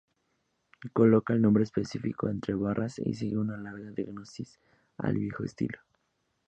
[0.93, 4.59] Coloca el nombre específico entre barras y sigue una larga diagnosis
[4.97, 5.77] al viejo estilo.